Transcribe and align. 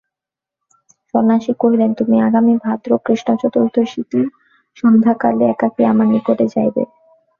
সন্ন্যাসী 1.13 1.51
কহিলেন, 1.59 1.91
তুমি 1.99 2.15
আগামী 2.27 2.53
ভাদ্র 2.63 2.89
কৃষ্ণচতুর্দশীতে 3.05 4.19
সন্ধ্যাকালে 4.77 5.43
একাকী 5.49 5.81
আমার 5.91 6.07
নিকটে 6.13 6.45
যাইবে। 6.53 6.83